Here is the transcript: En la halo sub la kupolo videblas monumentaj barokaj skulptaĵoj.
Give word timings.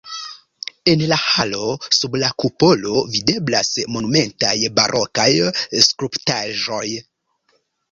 En 0.93 1.01
la 1.11 1.17
halo 1.23 1.67
sub 1.97 2.17
la 2.23 2.31
kupolo 2.45 2.95
videblas 3.17 3.71
monumentaj 3.97 4.57
barokaj 4.81 5.29
skulptaĵoj. 5.91 6.85